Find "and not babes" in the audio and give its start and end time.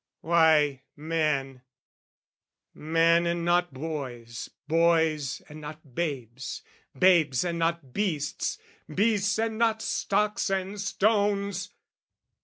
5.47-6.63